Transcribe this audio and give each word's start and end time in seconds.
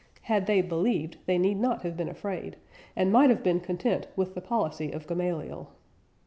Had 0.23 0.47
they 0.47 0.63
believed, 0.63 1.17
they 1.27 1.37
need 1.37 1.59
not 1.59 1.83
have 1.83 1.95
been 1.95 2.09
afraid, 2.09 2.55
and 2.95 3.11
might 3.11 3.29
have 3.29 3.43
been 3.43 3.59
content 3.59 4.07
with 4.15 4.33
the 4.33 4.41
policy 4.41 4.91
of 4.91 5.05
Gamaliel. 5.05 5.69